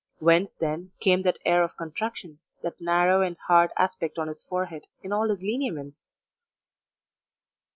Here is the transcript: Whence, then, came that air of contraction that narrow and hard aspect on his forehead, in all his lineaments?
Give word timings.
Whence, 0.17 0.49
then, 0.57 0.93
came 0.99 1.21
that 1.21 1.37
air 1.45 1.61
of 1.61 1.77
contraction 1.77 2.39
that 2.63 2.81
narrow 2.81 3.21
and 3.21 3.37
hard 3.47 3.69
aspect 3.77 4.17
on 4.17 4.29
his 4.29 4.41
forehead, 4.41 4.87
in 5.03 5.13
all 5.13 5.29
his 5.29 5.43
lineaments? 5.43 6.13